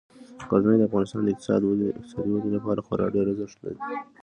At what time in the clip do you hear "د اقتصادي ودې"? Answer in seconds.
1.23-2.51